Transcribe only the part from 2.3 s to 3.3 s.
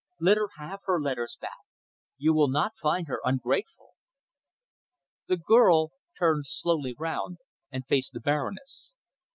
will not find her